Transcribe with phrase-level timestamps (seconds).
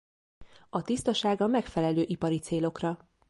[0.69, 3.09] A tisztasága megfelelő ipari célokra.